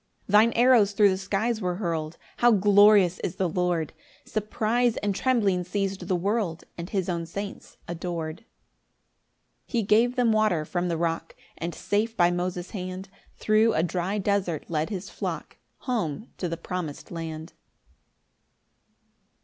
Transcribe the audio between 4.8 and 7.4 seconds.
and trembling seiz'd the world, And his own